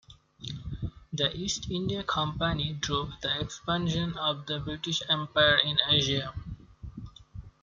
[1.13, 6.33] The East India Company drove the expansion of the British Empire in Asia.